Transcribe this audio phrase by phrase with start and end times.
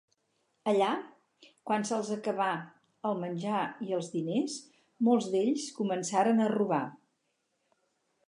[0.69, 0.87] Allà,
[1.71, 2.47] quan se'ls acabà
[3.11, 3.59] el menjar
[3.89, 4.57] i els diners,
[5.09, 6.83] molts d'ells començaren a robar.